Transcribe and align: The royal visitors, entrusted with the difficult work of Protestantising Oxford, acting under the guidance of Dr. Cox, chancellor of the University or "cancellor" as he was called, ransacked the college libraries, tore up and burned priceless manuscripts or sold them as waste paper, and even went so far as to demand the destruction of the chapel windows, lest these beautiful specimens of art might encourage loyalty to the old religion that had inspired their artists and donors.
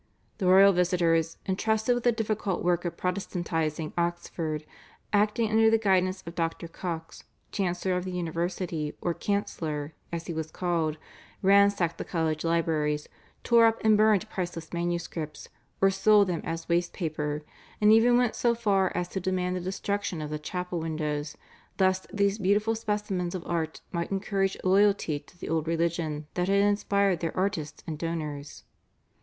The 0.39 0.47
royal 0.47 0.73
visitors, 0.73 1.37
entrusted 1.47 1.93
with 1.93 2.03
the 2.05 2.11
difficult 2.11 2.63
work 2.63 2.85
of 2.85 2.97
Protestantising 2.97 3.93
Oxford, 3.95 4.65
acting 5.13 5.51
under 5.51 5.69
the 5.69 5.77
guidance 5.77 6.23
of 6.25 6.33
Dr. 6.33 6.67
Cox, 6.67 7.23
chancellor 7.51 7.95
of 7.95 8.03
the 8.03 8.11
University 8.11 8.95
or 8.99 9.13
"cancellor" 9.13 9.93
as 10.11 10.25
he 10.25 10.33
was 10.33 10.49
called, 10.49 10.97
ransacked 11.43 11.99
the 11.99 12.03
college 12.03 12.43
libraries, 12.43 13.07
tore 13.43 13.67
up 13.67 13.79
and 13.83 13.95
burned 13.95 14.27
priceless 14.27 14.73
manuscripts 14.73 15.49
or 15.81 15.91
sold 15.91 16.29
them 16.29 16.41
as 16.43 16.67
waste 16.67 16.93
paper, 16.93 17.43
and 17.79 17.91
even 17.93 18.17
went 18.17 18.33
so 18.33 18.55
far 18.55 18.91
as 18.97 19.07
to 19.09 19.19
demand 19.19 19.55
the 19.55 19.59
destruction 19.59 20.19
of 20.19 20.31
the 20.31 20.39
chapel 20.39 20.79
windows, 20.79 21.37
lest 21.79 22.07
these 22.11 22.39
beautiful 22.39 22.73
specimens 22.73 23.35
of 23.35 23.45
art 23.45 23.81
might 23.91 24.09
encourage 24.11 24.57
loyalty 24.63 25.19
to 25.19 25.37
the 25.37 25.47
old 25.47 25.67
religion 25.67 26.25
that 26.33 26.47
had 26.47 26.59
inspired 26.61 27.19
their 27.19 27.37
artists 27.37 27.83
and 27.85 27.99
donors. 27.99 28.63